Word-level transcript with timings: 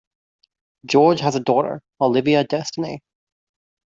George 0.83 1.19
has 1.19 1.35
a 1.35 1.39
daughter, 1.39 1.83
Olivia 1.99 2.43
Destiny. 2.43 3.03